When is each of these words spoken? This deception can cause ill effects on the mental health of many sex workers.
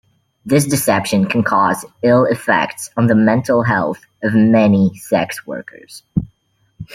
This 0.43 0.65
deception 0.65 1.25
can 1.25 1.43
cause 1.43 1.85
ill 2.01 2.25
effects 2.25 2.89
on 2.97 3.05
the 3.05 3.13
mental 3.13 3.61
health 3.61 4.03
of 4.23 4.33
many 4.33 4.95
sex 4.97 5.45
workers. 5.45 6.01